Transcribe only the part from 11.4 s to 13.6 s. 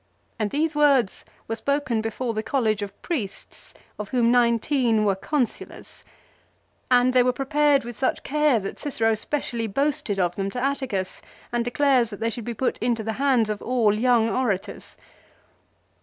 and declares that they should be put into the VOL. n. c 18 LIFE OF CICERO.